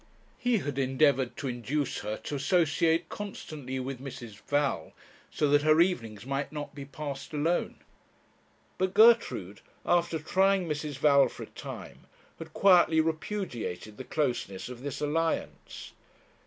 [0.39, 4.39] He had endeavoured to induce her to associate constantly with Mrs.
[4.47, 4.93] Val,
[5.29, 7.75] so that her evenings might not be passed alone;
[8.79, 10.97] but Gertrude, after trying Mrs.
[10.97, 12.07] Val for a time,
[12.39, 15.91] had quietly repudiated the closeness of this alliance.